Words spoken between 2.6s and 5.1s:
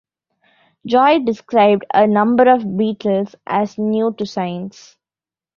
beetles as new to science.